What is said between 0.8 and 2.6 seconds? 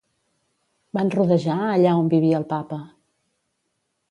Van rodejar allà on vivia el